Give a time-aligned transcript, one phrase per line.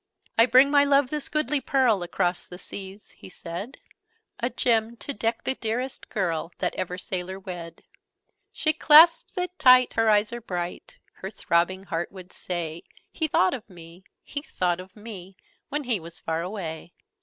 [0.39, 3.77] 'I bring my Love this goodly pearl Across the seas,' he said:
[4.39, 7.83] 'A gem to deck the dearest girl That ever sailor wed!'
[8.51, 13.53] She clasps it tight: her eyes are bright: Her throbbing heart would say 'He thought
[13.53, 15.37] of me he thought of me
[15.69, 16.93] When he was far away!'